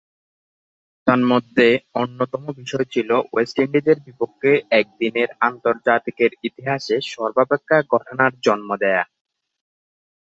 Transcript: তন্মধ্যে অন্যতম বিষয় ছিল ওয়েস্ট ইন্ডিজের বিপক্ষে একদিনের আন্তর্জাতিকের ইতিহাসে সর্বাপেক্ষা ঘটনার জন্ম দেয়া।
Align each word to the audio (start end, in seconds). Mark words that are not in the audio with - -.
তন্মধ্যে 1.07 1.67
অন্যতম 1.93 2.43
বিষয় 2.59 2.85
ছিল 2.93 3.09
ওয়েস্ট 3.27 3.57
ইন্ডিজের 3.59 3.97
বিপক্ষে 4.05 4.51
একদিনের 4.79 5.29
আন্তর্জাতিকের 5.41 6.31
ইতিহাসে 6.43 6.95
সর্বাপেক্ষা 7.13 7.77
ঘটনার 7.91 8.31
জন্ম 8.45 8.69
দেয়া। 8.83 9.03